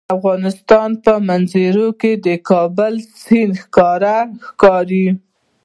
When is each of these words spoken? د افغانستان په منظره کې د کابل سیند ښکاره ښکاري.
د 0.07 0.11
افغانستان 0.17 0.89
په 1.03 1.13
منظره 1.27 1.87
کې 2.01 2.11
د 2.25 2.27
کابل 2.49 2.93
سیند 3.21 3.53
ښکاره 3.63 4.17
ښکاري. 4.47 5.07